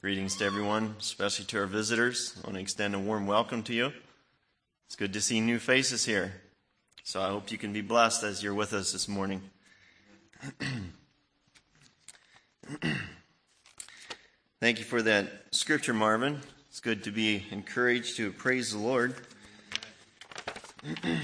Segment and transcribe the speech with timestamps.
[0.00, 2.32] Greetings to everyone, especially to our visitors.
[2.36, 3.90] I want to extend a warm welcome to you.
[4.86, 6.34] It's good to see new faces here.
[7.02, 9.42] So I hope you can be blessed as you're with us this morning.
[14.60, 16.42] Thank you for that scripture, Marvin.
[16.68, 19.16] It's good to be encouraged to praise the Lord.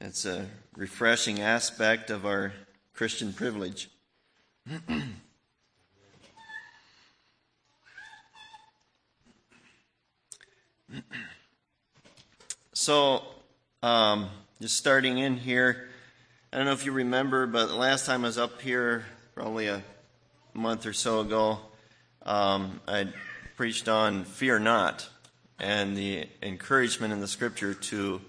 [0.00, 2.54] It's a refreshing aspect of our
[2.94, 3.90] Christian privilege.
[12.72, 13.22] so,
[13.82, 15.88] um, just starting in here,
[16.52, 19.66] I don't know if you remember, but the last time I was up here, probably
[19.66, 19.82] a
[20.54, 21.58] month or so ago,
[22.24, 23.08] um, I
[23.56, 25.08] preached on fear not
[25.58, 28.20] and the encouragement in the scripture to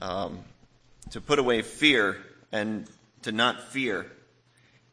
[0.00, 0.38] um,
[1.10, 2.16] to put away fear
[2.52, 2.86] and
[3.22, 4.06] to not fear.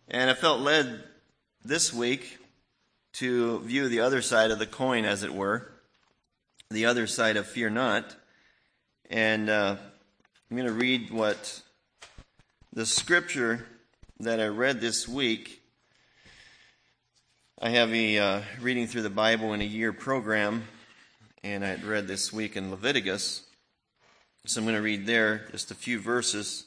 [0.10, 1.04] And I felt led
[1.64, 2.40] this week
[3.14, 5.72] to view the other side of the coin, as it were,
[6.70, 8.16] the other side of fear not.
[9.10, 9.78] And uh,
[10.50, 11.62] I'm going to read what
[12.74, 13.66] the scripture
[14.20, 15.62] that I read this week.
[17.60, 20.66] I have a uh, reading through the Bible in a year program,
[21.44, 23.44] and I read this week in Leviticus.
[24.46, 26.66] So I'm going to read there just a few verses,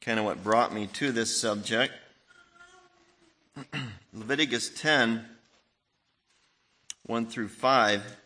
[0.00, 1.92] kind of what brought me to this subject.
[4.12, 5.24] Leviticus 10,
[7.06, 8.19] 1 through 5.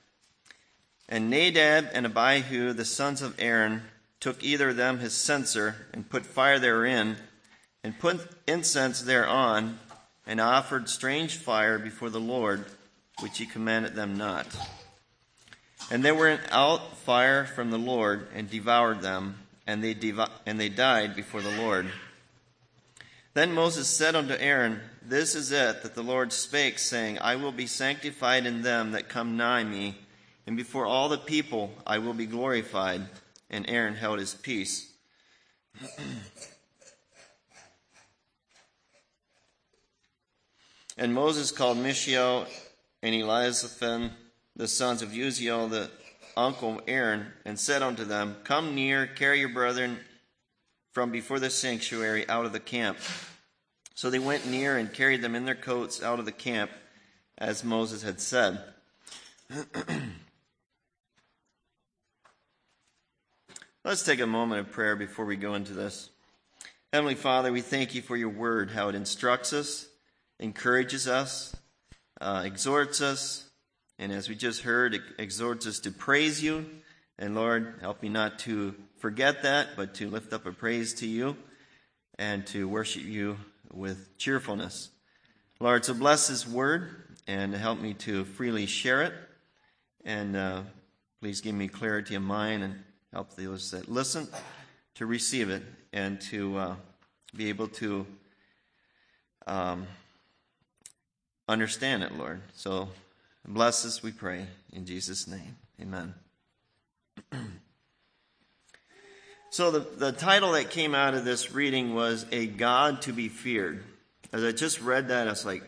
[1.09, 3.83] And Nadab and Abihu, the sons of Aaron,
[4.21, 7.17] took either of them his censer, and put fire therein,
[7.83, 9.79] and put incense thereon,
[10.27, 12.65] and offered strange fire before the Lord,
[13.21, 14.47] which he commanded them not.
[15.91, 19.95] And there went out fire from the Lord and devoured them, and they,
[20.47, 21.87] and they died before the Lord.
[23.35, 27.53] Then Moses said unto Aaron, This is it that the Lord spake, saying, I will
[27.53, 29.97] be sanctified in them that come nigh me,
[30.47, 33.03] and before all the people I will be glorified.
[33.51, 34.91] And Aaron held his peace.
[40.99, 42.47] and Moses called Mishael
[43.03, 44.11] and Elizaphan
[44.57, 45.91] the sons of Uzziel, the
[46.37, 49.99] uncle of Aaron, and said unto them, Come near, carry your brethren
[50.93, 52.99] from before the sanctuary out of the camp.
[53.95, 56.71] So they went near and carried them in their coats out of the camp,
[57.37, 58.63] as Moses had said.
[63.87, 66.09] Let's take a moment of prayer before we go into this.
[66.91, 69.87] Heavenly Father, we thank you for your word, how it instructs us,
[70.41, 71.55] encourages us,
[72.19, 73.51] uh, exhorts us,
[73.99, 76.65] and as we just heard, it exhorts us to praise you.
[77.19, 81.07] And Lord, help me not to forget that, but to lift up a praise to
[81.07, 81.37] you
[82.19, 83.37] and to worship you
[83.71, 84.89] with cheerfulness.
[85.61, 86.89] Lord, so bless this word
[87.27, 89.13] and help me to freely share it.
[90.07, 90.63] And uh,
[91.21, 92.77] please give me clarity of mind and
[93.15, 94.29] help those that listen
[94.97, 95.63] to receive it
[95.95, 96.75] and to uh,
[97.35, 98.05] be able to
[99.47, 99.87] um,
[101.49, 102.43] understand it, Lord.
[102.55, 102.89] So
[103.47, 105.57] Bless us, we pray, in Jesus' name.
[105.81, 106.15] Amen.
[109.51, 113.29] so, the, the title that came out of this reading was A God to be
[113.29, 113.85] Feared.
[114.33, 115.63] As I just read that, I was like,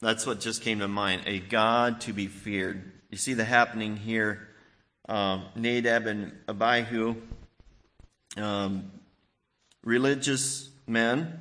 [0.00, 1.22] that's what just came to mind.
[1.26, 2.90] A God to be feared.
[3.08, 4.48] You see the happening here.
[5.08, 7.16] Um, Nadab and Abihu,
[8.36, 8.90] um,
[9.82, 11.40] religious men,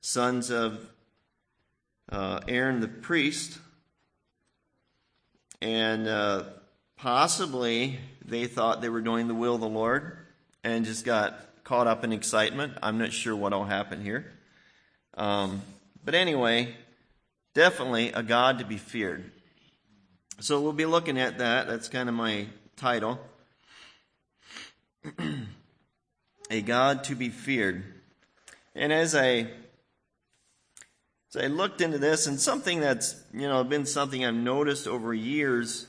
[0.00, 0.78] sons of
[2.10, 3.58] uh, Aaron the priest,
[5.60, 6.44] and uh,
[6.96, 10.16] possibly they thought they were doing the will of the Lord
[10.62, 12.74] and just got caught up in excitement.
[12.82, 14.32] I'm not sure what will happen here.
[15.14, 15.62] Um,
[16.04, 16.74] but anyway,
[17.54, 19.30] definitely a God to be feared.
[20.40, 21.68] So we'll be looking at that.
[21.68, 22.46] That's kind of my
[22.82, 23.20] title.
[26.50, 27.84] a God to be feared.
[28.74, 29.50] And as I
[31.28, 35.14] so I looked into this, and something that's you know been something I've noticed over
[35.14, 35.86] years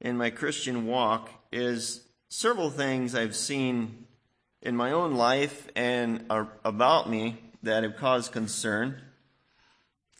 [0.00, 2.00] in my Christian walk is
[2.30, 4.06] several things I've seen
[4.60, 6.24] in my own life and
[6.64, 9.00] about me that have caused concern,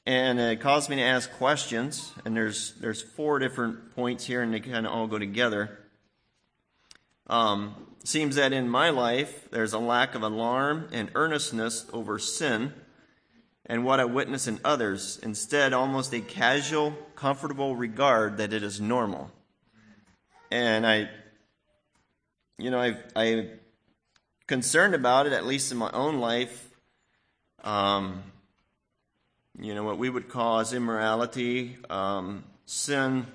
[0.06, 2.12] and it caused me to ask questions.
[2.24, 5.80] And there's there's four different points here, and they kind of all go together.
[7.26, 7.74] Um,
[8.04, 12.74] seems that in my life there's a lack of alarm and earnestness over sin
[13.66, 18.78] and what I witness in others, instead, almost a casual, comfortable regard that it is
[18.78, 19.30] normal.
[20.50, 21.08] And I,
[22.58, 23.48] you know, I, I'm
[24.46, 26.68] concerned about it, at least in my own life.
[27.62, 28.22] Um,
[29.58, 31.78] you know, what we would call as immorality.
[31.88, 33.26] Um, sin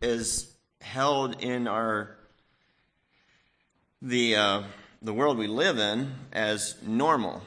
[0.00, 2.16] is held in our
[4.04, 4.62] the uh,
[5.00, 7.42] the world we live in as normal,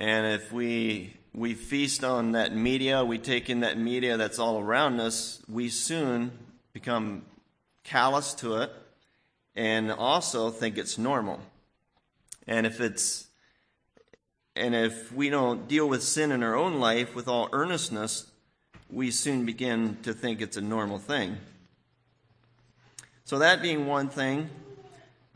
[0.00, 4.58] and if we we feast on that media, we take in that media that's all
[4.58, 6.32] around us, we soon
[6.72, 7.22] become
[7.84, 8.72] callous to it
[9.54, 11.40] and also think it's normal.
[12.46, 13.28] And if it's
[14.56, 18.26] and if we don't deal with sin in our own life with all earnestness,
[18.90, 21.36] we soon begin to think it's a normal thing.
[23.24, 24.50] So that being one thing,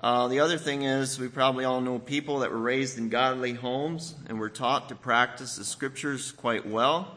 [0.00, 3.54] uh, the other thing is we probably all know people that were raised in godly
[3.54, 7.16] homes and were taught to practice the scriptures quite well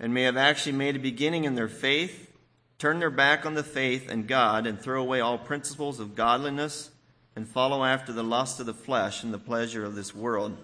[0.00, 2.32] and may have actually made a beginning in their faith,
[2.78, 6.90] turn their back on the faith and God, and throw away all principles of godliness
[7.36, 10.56] and follow after the lust of the flesh and the pleasure of this world.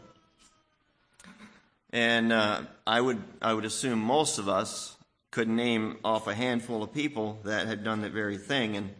[1.92, 4.96] And uh, I would I would assume most of us
[5.30, 8.94] could name off a handful of people that had done that very thing and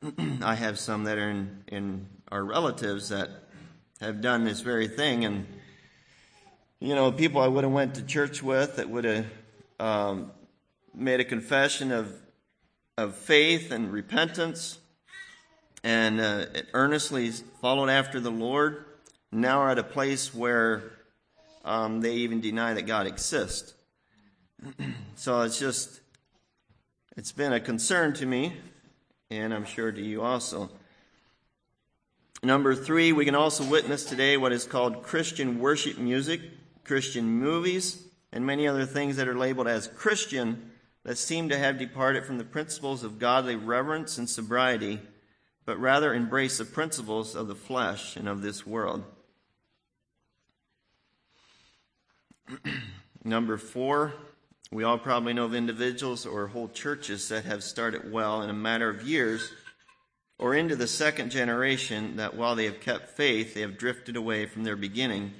[0.42, 3.30] I have some that are in, in our relatives that
[4.00, 5.46] have done this very thing, and
[6.78, 9.26] you know, people I would have went to church with that would have
[9.80, 10.30] um,
[10.94, 12.14] made a confession of
[12.96, 14.78] of faith and repentance,
[15.82, 17.30] and uh, earnestly
[17.60, 18.84] followed after the Lord.
[19.32, 20.92] Now are at a place where
[21.64, 23.74] um, they even deny that God exists.
[25.16, 26.00] so it's just
[27.16, 28.54] it's been a concern to me
[29.30, 30.70] and I'm sure to you also.
[32.42, 36.40] Number three, we can also witness today what is called Christian worship music,
[36.84, 40.70] Christian movies, and many other things that are labeled as Christian
[41.04, 45.00] that seem to have departed from the principles of godly reverence and sobriety,
[45.64, 49.04] but rather embrace the principles of the flesh and of this world.
[53.24, 54.14] Number four,
[54.70, 58.54] we all probably know of individuals or whole churches that have started well in a
[58.54, 59.50] matter of years
[60.38, 64.46] or into the second generation that while they have kept faith, they have drifted away
[64.46, 65.32] from their beginning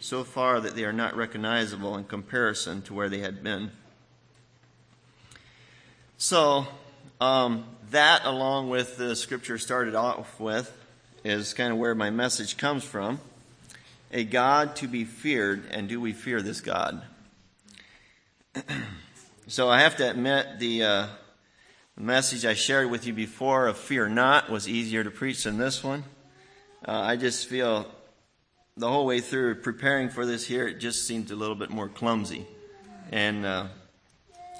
[0.00, 3.70] so far that they are not recognizable in comparison to where they had been.
[6.18, 6.66] So,
[7.20, 10.70] um, that, along with the scripture started off with,
[11.24, 13.18] is kind of where my message comes from.
[14.12, 17.02] A God to be feared, and do we fear this God?
[19.46, 21.06] So I have to admit the uh,
[21.96, 25.82] message I shared with you before of fear not was easier to preach than this
[25.82, 26.04] one.
[26.86, 27.86] Uh, I just feel
[28.76, 31.88] the whole way through preparing for this here, it just seemed a little bit more
[31.88, 32.46] clumsy.
[33.12, 33.66] And uh,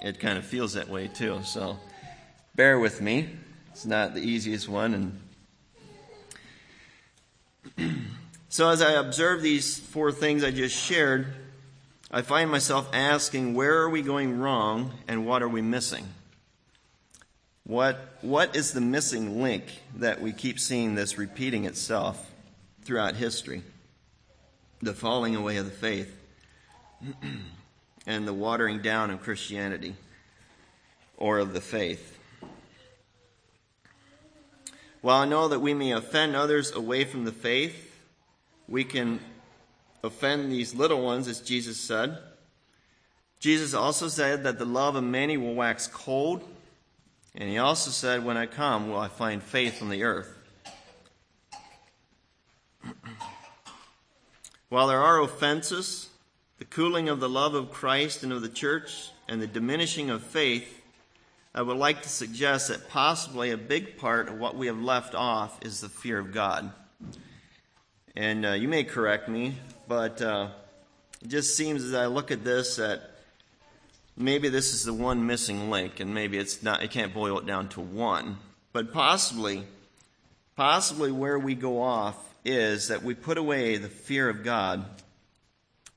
[0.03, 1.41] it kind of feels that way too.
[1.45, 1.79] So
[2.55, 3.29] bear with me.
[3.73, 5.19] It's not the easiest one.
[7.77, 8.07] And
[8.49, 11.27] so as I observe these four things I just shared,
[12.15, 16.07] I find myself asking, where are we going wrong and what are we missing?
[17.65, 19.65] What, what is the missing link
[19.97, 22.31] that we keep seeing this repeating itself
[22.85, 23.65] throughout history?
[24.81, 26.17] The falling away of the faith
[28.07, 29.97] and the watering down of Christianity
[31.17, 32.17] or of the faith.
[35.01, 37.99] While I know that we may offend others away from the faith,
[38.69, 39.19] we can
[40.05, 42.19] offend these little ones, as Jesus said.
[43.41, 46.43] Jesus also said that the love of many will wax cold.
[47.35, 50.33] And he also said, When I come, will I find faith on the earth?
[54.69, 56.11] While there are offenses,
[56.59, 60.23] the cooling of the love of Christ and of the church, and the diminishing of
[60.23, 60.83] faith,
[61.55, 65.15] I would like to suggest that possibly a big part of what we have left
[65.15, 66.73] off is the fear of God.
[68.17, 70.49] And uh, you may correct me, but uh,
[71.23, 73.11] it just seems as I look at this that
[74.17, 76.81] maybe this is the one missing link, and maybe it's not.
[76.81, 78.39] I can't boil it down to one,
[78.73, 79.65] but possibly,
[80.57, 84.85] possibly where we go off is that we put away the fear of God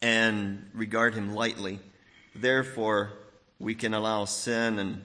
[0.02, 1.80] and regard Him lightly.
[2.36, 3.12] Therefore,
[3.60, 5.02] we can allow sin and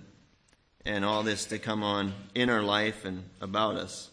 [0.84, 4.11] and all this to come on in our life and about us.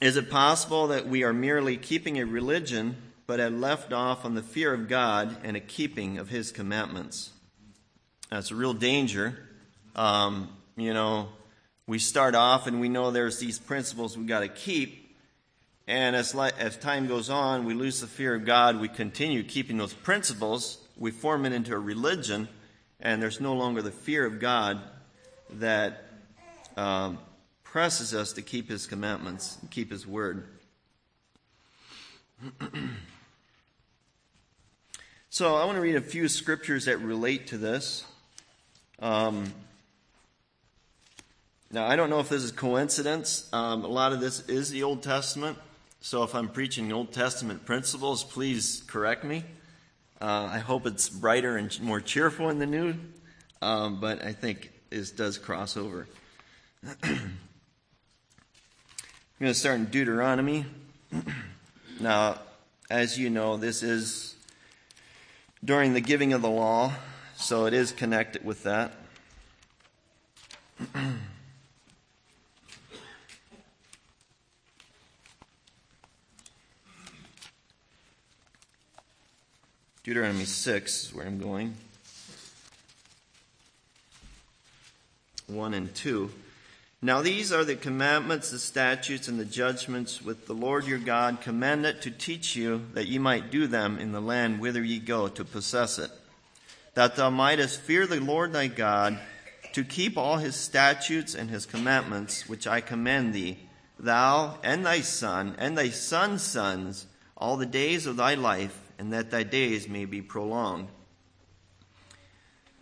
[0.00, 4.36] Is it possible that we are merely keeping a religion but have left off on
[4.36, 7.30] the fear of God and a keeping of His commandments?
[8.30, 9.36] That's a real danger.
[9.96, 11.30] Um, you know,
[11.88, 15.16] we start off and we know there's these principles we've got to keep,
[15.88, 18.78] and as, as time goes on, we lose the fear of God.
[18.78, 20.78] We continue keeping those principles.
[20.96, 22.46] We form it into a religion,
[23.00, 24.80] and there's no longer the fear of God
[25.54, 26.04] that
[26.76, 27.18] um,
[27.72, 30.48] presses us to keep his commandments, and keep his word.
[35.30, 38.04] So I want to read a few scriptures that relate to this.
[38.98, 39.52] Um,
[41.70, 43.46] now, I don't know if this is coincidence.
[43.52, 45.58] Um, a lot of this is the Old Testament.
[46.00, 49.44] So if I'm preaching Old Testament principles, please correct me.
[50.18, 52.94] Uh, I hope it's brighter and more cheerful in the New,
[53.60, 56.08] um, but I think this does cross over.
[59.40, 60.66] I'm going to start in Deuteronomy.
[62.00, 62.40] now,
[62.90, 64.34] as you know, this is
[65.64, 66.92] during the giving of the law,
[67.36, 68.94] so it is connected with that.
[80.02, 81.76] Deuteronomy 6 is where I'm going.
[85.46, 86.28] 1 and 2.
[87.00, 91.40] Now these are the commandments, the statutes, and the judgments which the Lord your God
[91.40, 95.28] commanded to teach you, that ye might do them in the land whither ye go
[95.28, 96.10] to possess it.
[96.94, 99.18] That thou mightest fear the Lord thy God,
[99.74, 103.58] to keep all his statutes and his commandments, which I command thee,
[103.98, 109.12] thou and thy son and thy son's sons, all the days of thy life and
[109.12, 110.88] that thy days may be prolonged.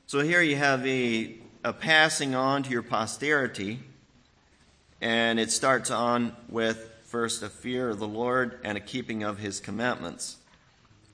[0.06, 3.80] So here you have a, a passing on to your posterity,
[5.00, 9.38] and it starts on with first a fear of the Lord and a keeping of
[9.38, 10.36] his commandments,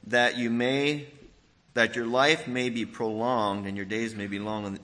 [0.06, 1.06] that you may,
[1.74, 4.78] that your life may be prolonged and your days may be long,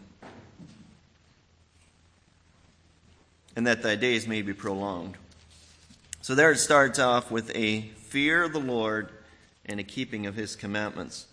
[3.57, 5.17] and that thy days may be prolonged.
[6.23, 9.11] So there it starts off with a fear of the Lord
[9.65, 11.27] and a keeping of his commandments.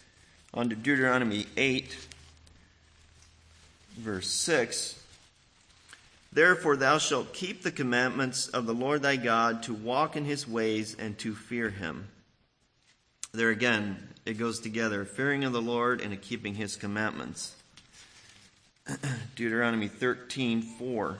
[0.53, 2.07] On to Deuteronomy 8,
[3.97, 5.01] verse 6.
[6.35, 10.45] Therefore, thou shalt keep the commandments of the Lord thy God to walk in his
[10.45, 12.09] ways and to fear him.
[13.31, 17.55] There again, it goes together fearing of the Lord and keeping his commandments.
[19.37, 21.17] Deuteronomy 13, 4.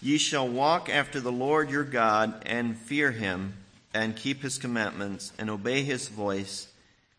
[0.00, 3.52] Ye shall walk after the Lord your God and fear him
[3.92, 6.68] and keep his commandments and obey his voice,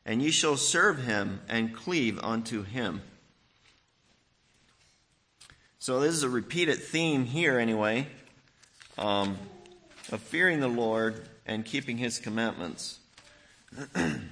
[0.08, 3.04] and ye shall serve him and cleave unto him.
[5.82, 8.06] So this is a repeated theme here, anyway,
[9.00, 9.36] um,
[10.12, 13.00] of fearing the Lord and keeping his commandments.
[13.96, 14.30] and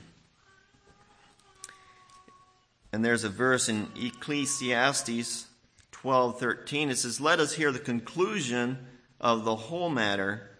[2.91, 5.48] there's a verse in Ecclesiastes
[5.91, 8.86] 12:13 it says let us hear the conclusion
[9.20, 10.51] of the whole matter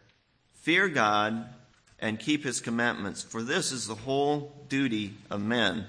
[0.56, 1.54] fear God
[2.00, 5.86] and keep his commandments, for this is the whole duty of men.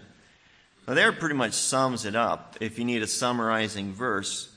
[0.86, 4.50] Now, there pretty much sums it up if you need a summarizing verse.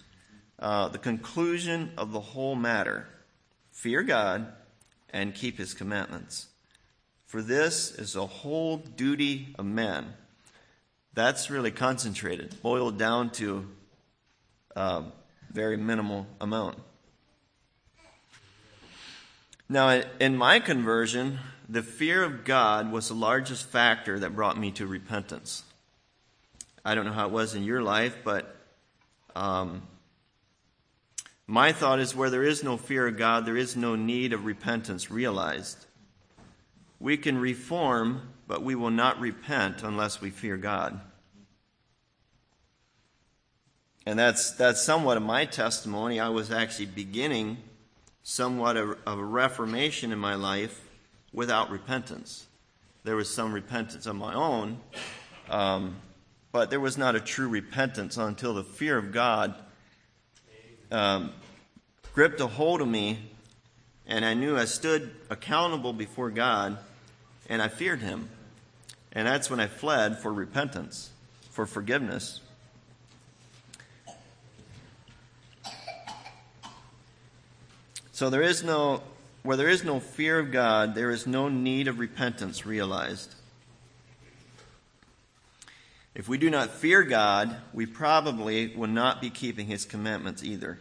[0.63, 3.05] Uh, the conclusion of the whole matter
[3.73, 4.47] fear God
[5.09, 6.47] and keep his commandments.
[7.25, 10.13] For this is the whole duty of men.
[11.13, 13.67] That's really concentrated, boiled down to
[14.73, 15.03] a uh,
[15.51, 16.77] very minimal amount.
[19.67, 24.71] Now, in my conversion, the fear of God was the largest factor that brought me
[24.71, 25.63] to repentance.
[26.85, 28.55] I don't know how it was in your life, but
[29.35, 29.81] um,
[31.47, 34.45] my thought is where there is no fear of God, there is no need of
[34.45, 35.85] repentance realized.
[36.99, 41.01] We can reform, but we will not repent unless we fear God.
[44.05, 46.19] And that's, that's somewhat of my testimony.
[46.19, 47.57] I was actually beginning
[48.21, 50.79] somewhat of a reformation in my life
[51.33, 52.45] without repentance.
[53.03, 54.79] There was some repentance of my own,
[55.49, 55.97] um,
[56.53, 59.55] but there was not a true repentance until the fear of God
[60.93, 61.31] um,
[62.13, 63.17] gripped a hold of me,
[64.05, 66.77] and I knew I stood accountable before God,
[67.49, 68.29] and I feared Him.
[69.11, 71.09] And that's when I fled for repentance,
[71.49, 72.41] for forgiveness.
[78.11, 79.01] So there is no,
[79.41, 83.33] where there is no fear of God, there is no need of repentance realized.
[86.15, 90.77] If we do not fear God, we probably will not be keeping his commandments either.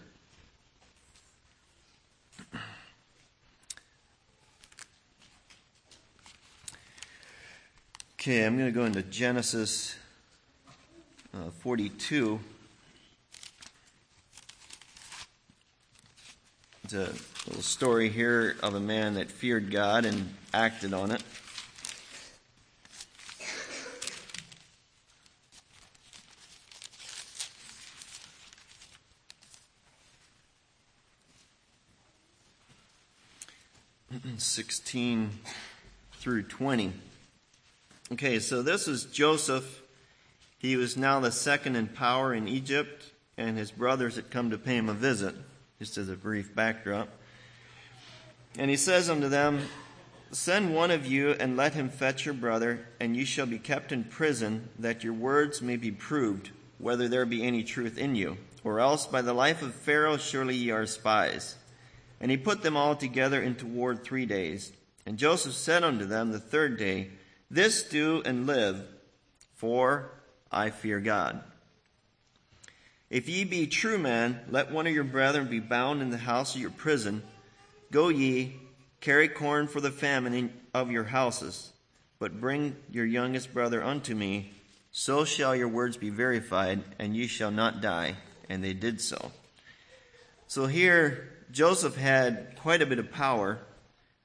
[8.20, 9.96] Okay, I'm going to go into Genesis
[11.34, 12.38] uh, 42.
[16.84, 17.10] It's a
[17.48, 21.22] little story here of a man that feared God and acted on it.
[34.38, 35.30] Sixteen
[36.14, 36.92] through twenty.
[38.12, 39.82] Okay, so this is Joseph.
[40.58, 44.58] He was now the second in power in Egypt, and his brothers had come to
[44.58, 45.34] pay him a visit,
[45.78, 47.08] just as a brief backdrop.
[48.58, 49.60] And he says unto them,
[50.30, 53.92] Send one of you and let him fetch your brother, and you shall be kept
[53.92, 58.38] in prison, that your words may be proved, whether there be any truth in you.
[58.64, 61.56] Or else by the life of Pharaoh surely ye are spies.
[62.22, 64.72] And he put them all together into ward three days.
[65.04, 67.10] And Joseph said unto them the third day,
[67.50, 68.86] This do and live,
[69.54, 70.12] for
[70.50, 71.42] I fear God.
[73.10, 76.54] If ye be true men, let one of your brethren be bound in the house
[76.54, 77.22] of your prison.
[77.90, 78.54] Go ye,
[79.02, 81.72] Carry corn for the famine of your houses,
[82.20, 84.52] but bring your youngest brother unto me.
[84.92, 88.14] So shall your words be verified, and ye shall not die.
[88.48, 89.32] And they did so.
[90.46, 93.58] So here, Joseph had quite a bit of power,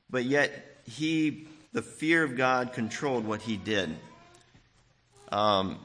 [0.09, 3.93] but yet he, the fear of God, controlled what he did.
[5.29, 5.79] Um,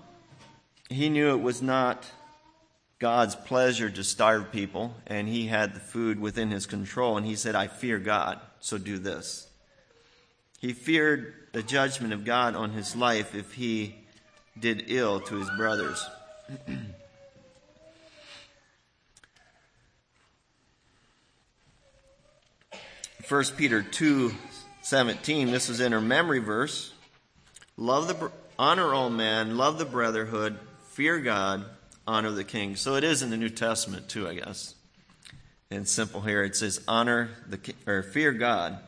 [0.89, 2.07] he knew it was not
[3.01, 7.35] God's pleasure to starve people, and he had the food within his control, and he
[7.35, 9.49] said, I fear God so do this.
[10.61, 13.97] He feared the judgment of God on his life if he
[14.57, 16.07] did ill to his brothers.
[23.33, 24.31] First Peter 2
[24.83, 26.93] 17, this is in our memory verse.
[27.79, 30.59] Love the honor all men, love the brotherhood,
[30.91, 31.65] fear God,
[32.07, 32.77] honor the king.
[32.77, 34.75] So it is in the New Testament too, I guess
[35.71, 36.45] and simple here.
[36.45, 38.79] It says honor the or fear God.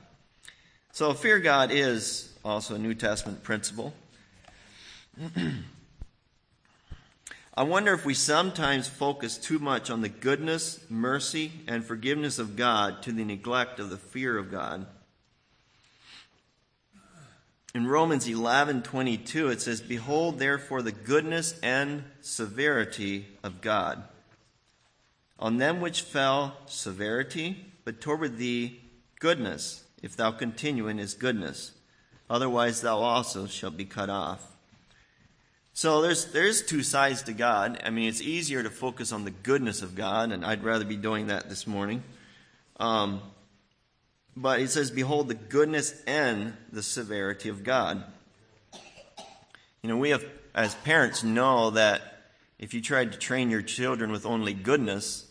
[0.92, 3.94] So fear God is also a New Testament principle.
[7.56, 12.56] I wonder if we sometimes focus too much on the goodness, mercy, and forgiveness of
[12.56, 14.86] God to the neglect of the fear of God.
[17.74, 24.04] In Romans 11:22 it says behold therefore the goodness and severity of God
[25.38, 28.80] on them which fell, severity, but toward thee,
[29.20, 31.72] goodness, if thou continue in his goodness.
[32.30, 34.53] Otherwise, thou also shalt be cut off.
[35.76, 37.82] So there's there's two sides to God.
[37.84, 40.96] I mean, it's easier to focus on the goodness of God, and I'd rather be
[40.96, 42.04] doing that this morning.
[42.78, 43.20] Um,
[44.36, 48.04] but he says, "Behold the goodness and the severity of God."
[49.82, 54.12] You know, we have as parents know that if you tried to train your children
[54.12, 55.26] with only goodness,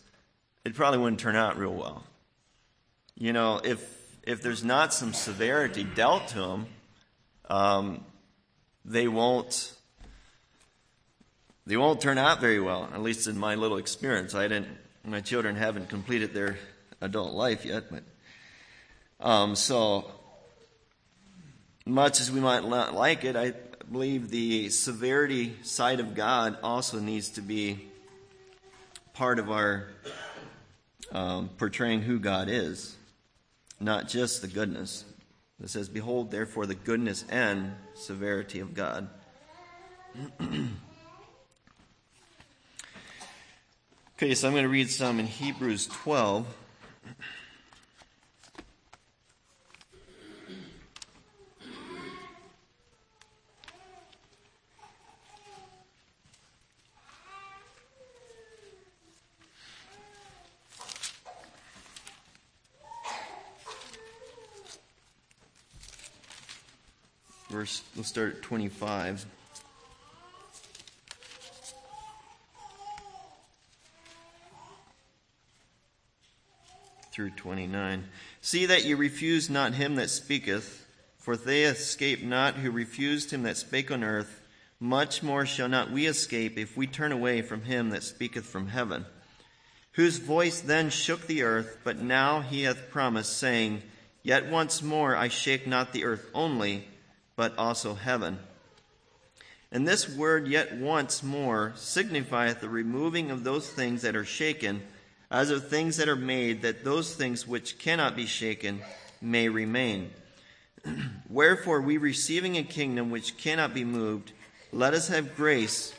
[0.66, 2.04] it probably wouldn't turn out real well.
[3.16, 3.82] You know, if
[4.24, 6.66] if there's not some severity dealt to them,
[7.50, 8.04] um,
[8.84, 9.74] they won't
[11.66, 12.90] they won't turn out very well.
[12.94, 14.68] At least in my little experience, I didn't.
[15.06, 16.58] My children haven't completed their
[17.02, 18.04] adult life yet, but
[19.20, 20.12] um, so
[21.86, 23.54] much as we might not like it, I
[23.92, 27.88] believe the severity side of God also needs to be
[29.14, 29.88] part of our
[31.12, 32.96] um, portraying who God is,
[33.80, 35.06] not just the goodness.
[35.62, 39.10] It says, Behold, therefore, the goodness and severity of God.
[44.24, 46.48] okay, so I'm going to read some in Hebrews 12.
[67.50, 69.26] verse, let's start at 25.
[77.14, 78.06] Through 29.
[78.42, 80.88] See that you refuse not him that speaketh,
[81.20, 84.42] for they escape not who refused him that spake on earth.
[84.80, 88.70] Much more shall not we escape if we turn away from him that speaketh from
[88.70, 89.06] heaven,
[89.92, 93.84] whose voice then shook the earth, but now he hath promised, saying,
[94.24, 96.88] Yet once more I shake not the earth only,
[97.36, 98.40] but also heaven.
[99.72, 104.82] And this word yet once more signifieth the removing of those things that are shaken,
[105.34, 108.80] as of things that are made, that those things which cannot be shaken
[109.20, 110.12] may remain.
[111.30, 114.32] Wherefore, we receiving a kingdom which cannot be moved,
[114.72, 115.92] let us have grace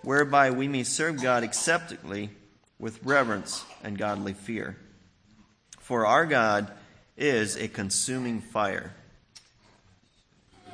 [0.00, 2.30] whereby we may serve God acceptably
[2.78, 4.78] with reverence and godly fear.
[5.78, 6.72] For our God
[7.18, 8.94] is a consuming fire.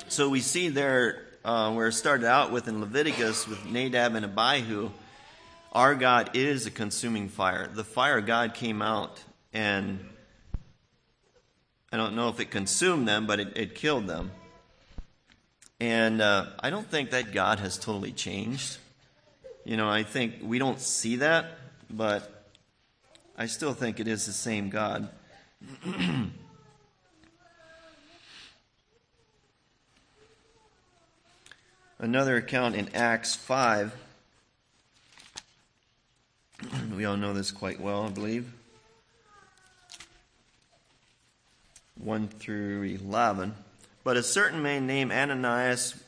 [0.07, 4.25] So we see there uh, where it started out with in Leviticus with Nadab and
[4.25, 4.91] Abihu,
[5.73, 7.69] our God is a consuming fire.
[7.69, 9.99] The fire God came out and
[11.91, 14.31] I don't know if it consumed them, but it, it killed them.
[15.81, 18.79] And uh, I don't think that God has totally changed.
[19.65, 22.47] You know, I think we don't see that, but
[23.37, 25.09] I still think it is the same God.
[31.99, 33.93] Another account in Acts 5.
[36.97, 38.53] we all know this quite well, I believe.
[41.97, 43.55] 1 through 11.
[44.05, 46.03] But a certain man named Ananias,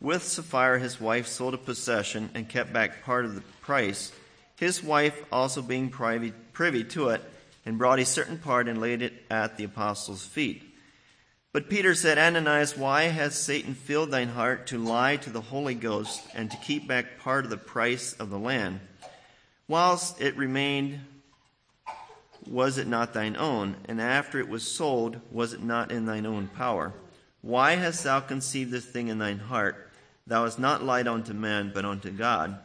[0.00, 4.12] with Sapphira his wife, sold a possession and kept back part of the price.
[4.56, 7.22] His wife also being privy, privy to it,
[7.66, 10.62] and brought a certain part and laid it at the apostles' feet.
[11.52, 15.74] But Peter said, Ananias, why has Satan filled thine heart to lie to the Holy
[15.74, 18.80] Ghost and to keep back part of the price of the land?
[19.66, 21.00] Whilst it remained,
[22.46, 23.76] was it not thine own?
[23.86, 26.92] And after it was sold, was it not in thine own power?
[27.40, 29.90] Why hast thou conceived this thing in thine heart?
[30.26, 32.58] Thou hast not lied unto man, but unto God.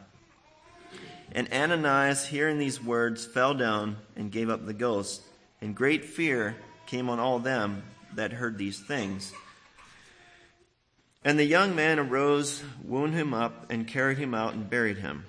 [1.32, 5.22] And Ananias, hearing these words, fell down and gave up the ghost.
[5.60, 7.82] And great fear came on all them
[8.14, 9.32] that heard these things.
[11.22, 15.26] And the young man arose, wound him up, and carried him out and buried him.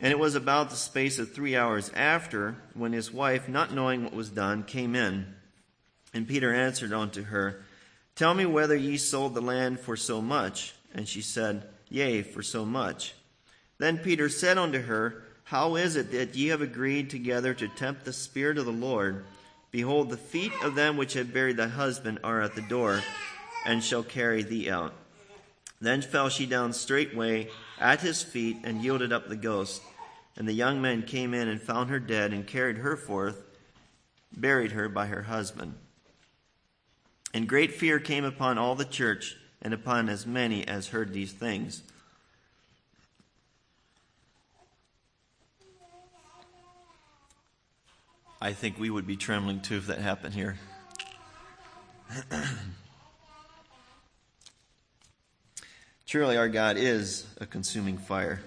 [0.00, 4.04] And it was about the space of three hours after, when his wife, not knowing
[4.04, 5.34] what was done, came in.
[6.12, 7.62] And Peter answered unto her,
[8.16, 10.74] Tell me whether ye sold the land for so much.
[10.94, 13.14] And she said, Yea, for so much.
[13.78, 18.04] Then Peter said unto her, How is it that ye have agreed together to tempt
[18.04, 19.24] the Spirit of the Lord?
[19.70, 23.02] Behold, the feet of them which have buried thy husband are at the door,
[23.66, 24.94] and shall carry thee out.
[25.84, 29.82] Then fell she down straightway at his feet, and yielded up the ghost.
[30.34, 33.42] And the young men came in and found her dead, and carried her forth,
[34.34, 35.74] buried her by her husband.
[37.34, 41.32] And great fear came upon all the church, and upon as many as heard these
[41.32, 41.82] things.
[48.40, 50.56] I think we would be trembling too if that happened here.
[56.14, 58.40] Truly, our God is a consuming fire.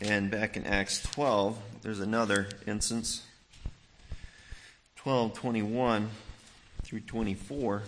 [0.00, 3.26] And back in Acts 12, there's another instance
[4.96, 6.08] 12 21
[6.82, 7.82] through 24.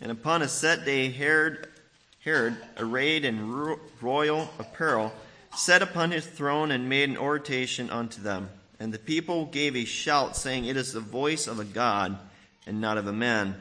[0.00, 1.68] And upon a set day, Herod,
[2.24, 5.12] Herod, arrayed in royal apparel,
[5.54, 8.48] sat upon his throne and made an oration unto them.
[8.80, 12.18] And the people gave a shout, saying, It is the voice of a God,
[12.66, 13.56] and not of a man.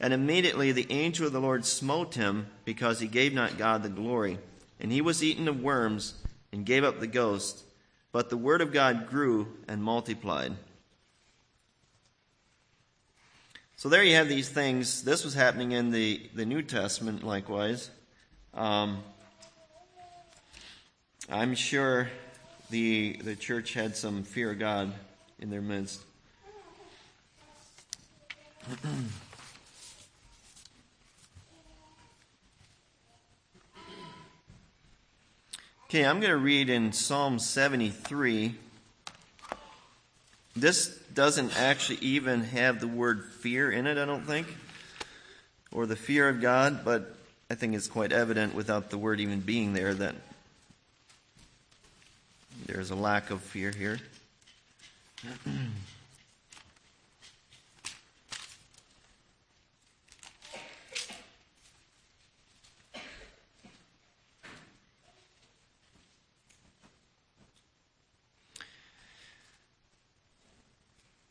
[0.00, 3.88] And immediately the angel of the Lord smote him, because he gave not God the
[3.88, 4.38] glory.
[4.80, 6.14] And he was eaten of worms,
[6.52, 7.62] and gave up the ghost.
[8.12, 10.54] But the word of God grew and multiplied.
[13.78, 15.04] So there you have these things.
[15.04, 17.90] This was happening in the, the New Testament likewise.
[18.54, 19.02] Um,
[21.28, 22.08] I'm sure
[22.70, 24.92] the, the church had some fear of God
[25.38, 26.00] in their midst.
[35.84, 38.54] okay, I'm going to read in Psalm 73.
[40.56, 44.48] This doesn't actually even have the word fear in it, I don't think,
[45.70, 47.16] or the fear of God, but
[47.48, 50.16] I think it's quite evident without the word even being there that
[52.66, 53.98] there's a lack of fear here.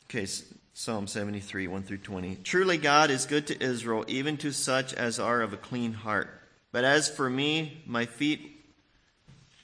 [0.08, 0.26] Okay,
[0.72, 2.36] Psalm 73, 1 through 20.
[2.36, 6.30] Truly God is good to Israel, even to such as are of a clean heart.
[6.72, 8.64] But as for me, my feet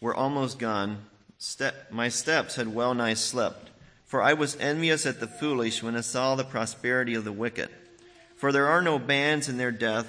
[0.00, 1.06] were almost gone.
[1.44, 3.70] Step, my steps had well nigh slept.
[4.04, 7.68] For I was envious at the foolish when I saw the prosperity of the wicked.
[8.36, 10.06] For there are no bands in their death,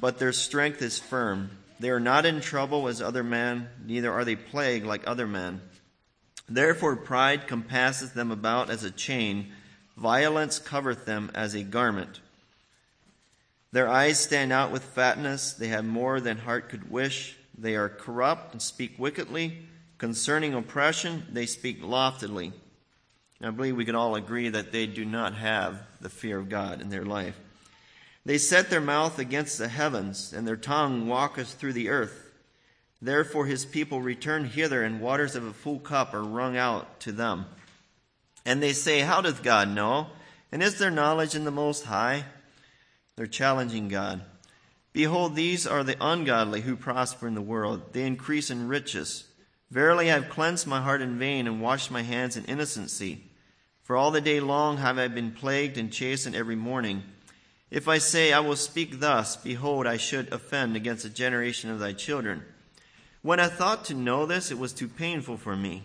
[0.00, 1.52] but their strength is firm.
[1.78, 5.60] They are not in trouble as other men, neither are they plagued like other men.
[6.48, 9.52] Therefore, pride compasses them about as a chain,
[9.96, 12.18] violence covereth them as a garment.
[13.70, 17.36] Their eyes stand out with fatness, they have more than heart could wish.
[17.56, 19.68] They are corrupt and speak wickedly.
[20.00, 22.54] Concerning oppression, they speak loftily.
[23.38, 26.48] And I believe we can all agree that they do not have the fear of
[26.48, 27.38] God in their life.
[28.24, 32.32] They set their mouth against the heavens, and their tongue walketh through the earth.
[33.02, 37.12] Therefore his people return hither, and waters of a full cup are wrung out to
[37.12, 37.44] them.
[38.46, 40.06] And they say, How doth God know?
[40.50, 42.24] And is there knowledge in the Most High?
[43.16, 44.22] They're challenging God.
[44.94, 47.92] Behold, these are the ungodly who prosper in the world.
[47.92, 49.26] They increase in riches.
[49.70, 53.24] Verily, I have cleansed my heart in vain and washed my hands in innocency.
[53.82, 57.04] For all the day long have I been plagued and chastened every morning.
[57.70, 61.78] If I say, I will speak thus, behold, I should offend against the generation of
[61.78, 62.42] thy children.
[63.22, 65.84] When I thought to know this, it was too painful for me.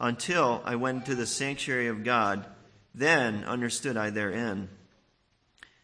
[0.00, 2.46] Until I went into the sanctuary of God,
[2.94, 4.70] then understood I therein.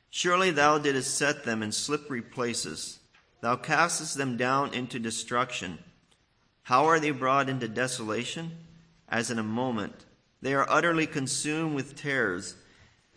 [0.09, 2.99] Surely thou didst set them in slippery places.
[3.43, 5.79] Thou castest them down into destruction.
[6.67, 8.51] How are they brought into desolation?
[9.09, 10.05] As in a moment.
[10.43, 12.57] They are utterly consumed with terrors.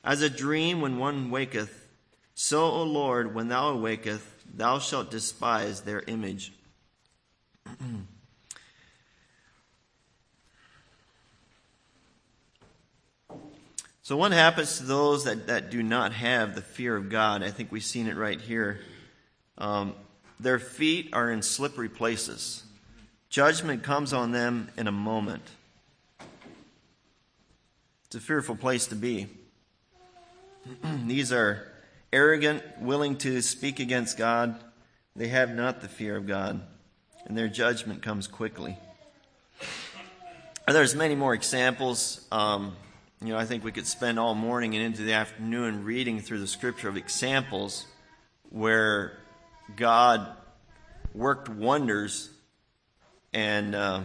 [0.03, 1.87] As a dream when one waketh,
[2.35, 4.21] so, O Lord, when thou awakest,
[4.53, 6.53] thou shalt despise their image.
[14.03, 17.41] so, what happens to those that, that do not have the fear of God?
[17.41, 18.81] I think we've seen it right here.
[19.57, 19.95] Um,
[20.39, 22.63] their feet are in slippery places.
[23.29, 25.43] Judgment comes on them in a moment.
[28.05, 29.27] It's a fearful place to be.
[31.05, 31.71] These are
[32.11, 34.59] arrogant, willing to speak against God.
[35.15, 36.59] They have not the fear of God,
[37.25, 38.77] and their judgment comes quickly.
[40.67, 42.25] There's many more examples.
[42.31, 42.75] Um,
[43.21, 46.39] you know, I think we could spend all morning and into the afternoon reading through
[46.39, 47.85] the scripture of examples
[48.49, 49.19] where
[49.75, 50.27] God
[51.13, 52.29] worked wonders
[53.33, 54.01] and uh,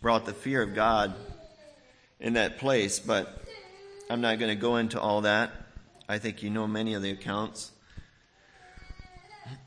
[0.00, 1.14] brought the fear of God
[2.18, 3.44] in that place, but
[4.08, 5.52] I'm not going to go into all that.
[6.08, 7.70] I think you know many of the accounts.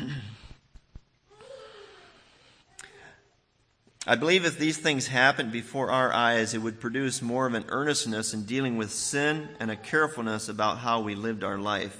[4.06, 7.66] I believe if these things happened before our eyes, it would produce more of an
[7.68, 11.96] earnestness in dealing with sin and a carefulness about how we lived our life.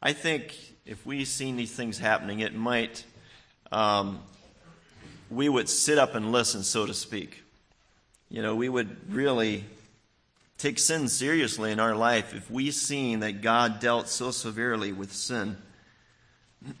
[0.00, 3.04] I think if we seen these things happening, it might
[3.70, 4.20] um,
[5.32, 7.42] we would sit up and listen, so to speak.
[8.28, 9.64] You know, we would really
[10.58, 15.12] take sin seriously in our life if we seen that God dealt so severely with
[15.12, 15.56] sin.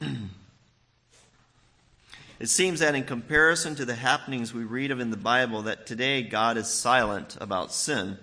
[2.40, 5.86] it seems that in comparison to the happenings we read of in the Bible, that
[5.86, 8.18] today God is silent about sin,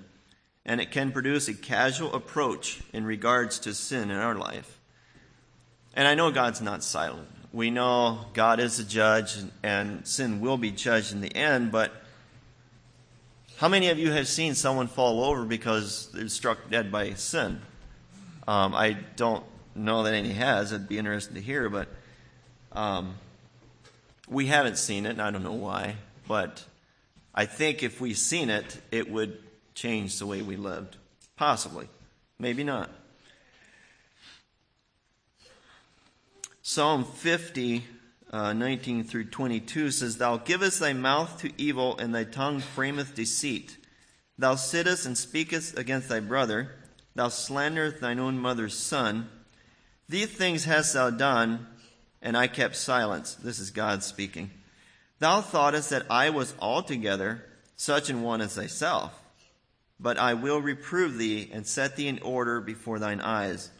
[0.65, 4.79] and it can produce a casual approach in regards to sin in our life.
[5.95, 7.27] And I know God's not silent.
[7.51, 11.91] We know God is a judge and sin will be judged in the end, but
[13.57, 17.59] how many of you have seen someone fall over because they're struck dead by sin?
[18.47, 19.43] Um, I don't
[19.75, 20.71] know that any has.
[20.71, 21.87] It'd be interesting to hear, but
[22.71, 23.15] um,
[24.29, 25.95] we haven't seen it, and I don't know why.
[26.27, 26.63] But
[27.33, 29.39] I think if we seen it, it would
[29.73, 30.97] change the way we lived.
[31.35, 31.89] Possibly.
[32.37, 32.89] Maybe not.
[36.71, 37.83] Psalm 50,
[38.29, 43.15] uh, 19 through 22 says, Thou givest thy mouth to evil, and thy tongue frameth
[43.15, 43.75] deceit.
[44.37, 46.75] Thou sittest and speakest against thy brother.
[47.15, 49.29] Thou slanderest thine own mother's son.
[50.07, 51.65] These things hast thou done,
[52.21, 53.33] and I kept silence.
[53.33, 54.51] This is God speaking.
[55.17, 57.45] Thou thoughtest that I was altogether
[57.77, 59.19] such an one as thyself.
[59.99, 63.71] But I will reprove thee and set thee in order before thine eyes.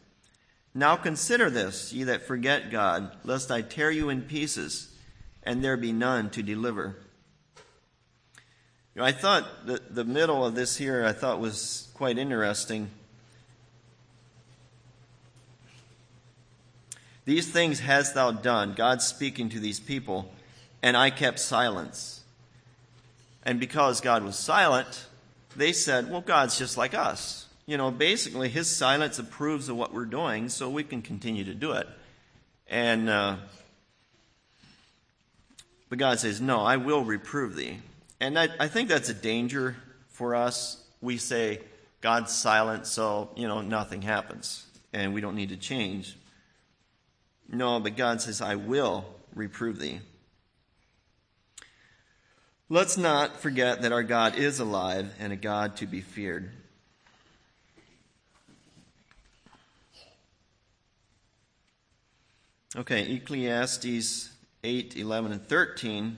[0.74, 4.96] Now consider this, ye that forget God, lest I tear you in pieces,
[5.44, 6.98] and there be none to deliver.
[8.94, 12.90] You know, I thought the, the middle of this here, I thought was quite interesting.
[17.26, 20.32] These things hast thou done, God speaking to these people,
[20.84, 22.22] and I kept silence.
[23.44, 25.08] And because God was silent,
[25.56, 29.94] they said, well, God's just like us you know, basically his silence approves of what
[29.94, 31.88] we're doing, so we can continue to do it.
[32.68, 33.36] And, uh,
[35.88, 37.78] but God says, no, I will reprove thee.
[38.20, 39.76] And I, I think that's a danger
[40.08, 40.84] for us.
[41.00, 41.60] We say,
[42.02, 46.18] God's silent, so, you know, nothing happens, and we don't need to change.
[47.48, 49.06] No, but God says, I will
[49.36, 50.00] reprove thee.
[52.68, 56.50] Let's not forget that our God is alive and a God to be feared.
[62.76, 64.30] Okay, Ecclesiastes
[64.64, 66.18] 8, 11, and 13.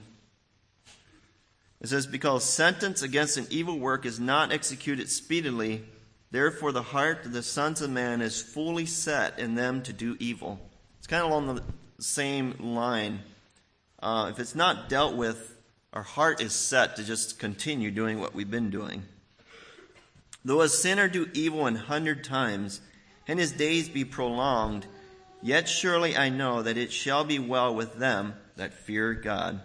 [1.80, 5.82] It says, Because sentence against an evil work is not executed speedily,
[6.30, 10.14] therefore the heart of the sons of man is fully set in them to do
[10.20, 10.60] evil.
[10.98, 11.62] It's kind of along the
[12.02, 13.20] same line.
[14.02, 15.56] Uh, if it's not dealt with,
[15.94, 19.04] our heart is set to just continue doing what we've been doing.
[20.44, 22.82] Though a sinner do evil an hundred times,
[23.26, 24.86] and his days be prolonged,
[25.42, 29.60] yet surely I know that it shall be well with them that fear God,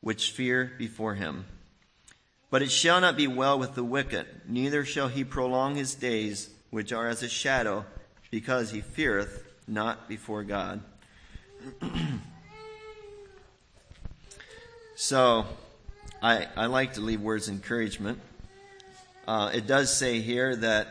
[0.00, 1.46] which fear before him.
[2.50, 6.50] But it shall not be well with the wicked, neither shall he prolong his days,
[6.70, 7.84] which are as a shadow,
[8.30, 10.82] because he feareth not before God.
[14.94, 15.46] so,
[16.22, 18.20] I, I like to leave words encouragement.
[19.26, 20.88] Uh, it does say here that,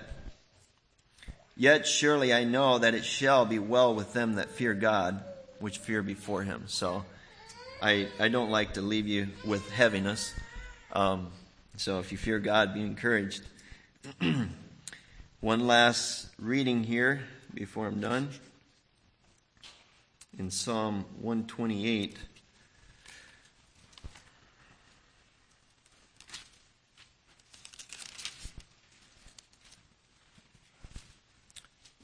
[1.56, 5.24] Yet surely I know that it shall be well with them that fear God,
[5.60, 6.64] which fear before him.
[6.68, 7.06] So
[7.82, 10.34] I, I don't like to leave you with heaviness.
[10.94, 11.28] Um,
[11.78, 13.44] so if you fear God, be encouraged.
[15.42, 17.22] One last reading here
[17.54, 18.30] before I'm done.
[20.40, 22.18] In Psalm 128.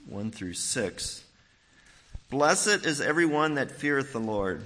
[0.09, 1.23] 1 through 6.
[2.31, 4.63] Blessed is every one that feareth the Lord,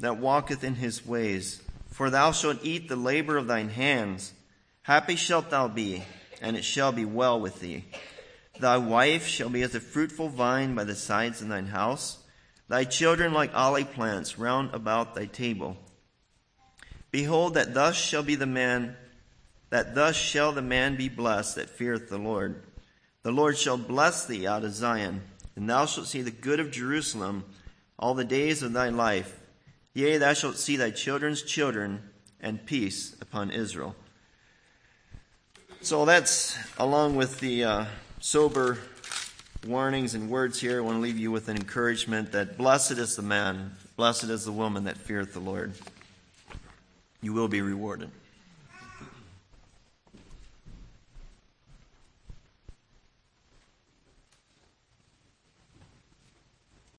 [0.00, 1.62] that walketh in his ways.
[1.88, 4.32] For thou shalt eat the labor of thine hands.
[4.82, 6.04] Happy shalt thou be,
[6.40, 7.84] and it shall be well with thee.
[8.60, 12.18] Thy wife shall be as a fruitful vine by the sides of thine house,
[12.68, 15.76] thy children like olive plants round about thy table.
[17.10, 18.96] Behold, that thus shall be the man,
[19.70, 22.62] that thus shall the man be blessed that feareth the Lord.
[23.22, 25.22] The Lord shall bless thee out of Zion,
[25.54, 27.44] and thou shalt see the good of Jerusalem
[27.98, 29.40] all the days of thy life.
[29.94, 32.02] Yea, thou shalt see thy children's children,
[32.40, 33.94] and peace upon Israel.
[35.82, 37.84] So that's along with the uh,
[38.20, 38.78] sober
[39.66, 40.78] warnings and words here.
[40.78, 44.44] I want to leave you with an encouragement that blessed is the man, blessed is
[44.44, 45.72] the woman that feareth the Lord.
[47.20, 48.10] You will be rewarded.